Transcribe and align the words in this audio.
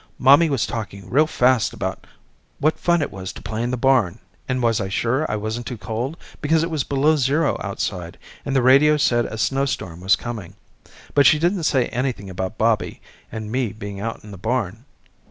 Mommy 0.17 0.49
was 0.49 0.65
talking 0.65 1.07
real 1.11 1.27
fast 1.27 1.73
about 1.73 2.07
what 2.57 2.79
fun 2.79 3.03
it 3.03 3.11
was 3.11 3.31
to 3.33 3.39
play 3.43 3.61
in 3.61 3.69
the 3.69 3.77
barn 3.77 4.17
and 4.49 4.63
was 4.63 4.81
I 4.81 4.89
sure 4.89 5.31
I 5.31 5.35
wasn't 5.35 5.67
too 5.67 5.77
cold 5.77 6.17
because 6.41 6.63
it 6.63 6.71
was 6.71 6.83
below 6.83 7.15
zero 7.17 7.55
outside 7.63 8.17
and 8.43 8.55
the 8.55 8.63
radio 8.63 8.97
said 8.97 9.25
a 9.27 9.37
snowstorm 9.37 10.01
was 10.01 10.15
coming, 10.15 10.55
but 11.13 11.27
she 11.27 11.37
didn't 11.37 11.65
say 11.65 11.85
anything 11.89 12.31
about 12.31 12.57
Bobby 12.57 12.99
and 13.31 13.51
me 13.51 13.73
being 13.73 13.99
out 13.99 14.23
in 14.23 14.31
the 14.31 14.39
barn. 14.39 14.85